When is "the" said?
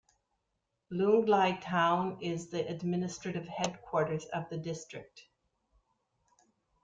2.49-2.67, 4.49-4.57